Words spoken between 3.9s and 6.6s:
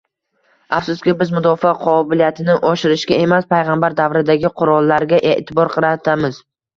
davridagi qurollarga e’tibor qaratamiz